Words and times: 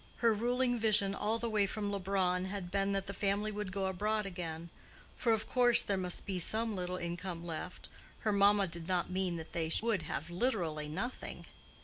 Her 0.15 0.33
ruling 0.33 0.79
vision 0.79 1.13
all 1.13 1.37
the 1.37 1.47
way 1.47 1.67
from 1.67 1.91
Leubronn 1.91 2.45
had 2.45 2.71
been 2.71 2.91
that 2.93 3.05
the 3.05 3.13
family 3.13 3.51
would 3.51 3.71
go 3.71 3.85
abroad 3.85 4.25
again; 4.25 4.71
for 5.15 5.31
of 5.31 5.47
course 5.47 5.83
there 5.83 5.95
must 5.95 6.25
be 6.25 6.39
some 6.39 6.75
little 6.75 6.97
income 6.97 7.45
left—her 7.45 8.31
mamma 8.33 8.65
did 8.65 8.87
not 8.87 9.11
mean 9.11 9.35
that 9.35 9.53
they 9.53 9.71
would 9.79 10.01
have 10.01 10.31
literally 10.31 10.87
nothing. 10.87 11.45